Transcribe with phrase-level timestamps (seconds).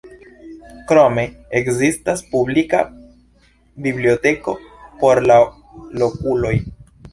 [0.91, 1.25] Krome,
[1.59, 2.81] ekzistas publika
[3.89, 4.57] biblioteko
[5.05, 5.41] por la
[6.05, 6.57] lokuloj.